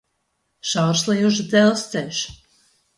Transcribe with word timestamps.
Šaursliežu 0.69 1.47
dzelzceļš 1.53 2.27